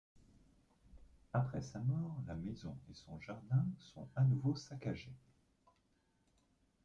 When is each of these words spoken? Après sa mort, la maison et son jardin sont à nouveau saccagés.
Après 1.31 1.61
sa 1.61 1.77
mort, 1.77 2.23
la 2.25 2.33
maison 2.33 2.75
et 2.89 2.93
son 2.95 3.21
jardin 3.21 3.63
sont 3.77 4.07
à 4.15 4.23
nouveau 4.23 4.55
saccagés. 4.55 5.13